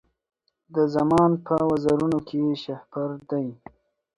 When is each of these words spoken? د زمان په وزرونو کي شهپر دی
د 0.75 0.77
زمان 0.95 1.31
په 1.45 1.55
وزرونو 1.69 2.19
کي 2.27 2.41
شهپر 2.63 3.09
دی 3.29 3.47